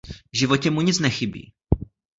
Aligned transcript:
V 0.33 0.37
životě 0.37 0.71
mu 0.71 0.81
nic 0.81 0.99
nechybí. 0.99 1.53